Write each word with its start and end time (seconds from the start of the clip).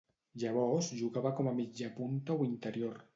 Llavors 0.43 0.87
jugava 1.01 1.33
com 1.41 1.51
mitjapunta 1.59 2.39
o 2.39 2.49
interior. 2.53 2.99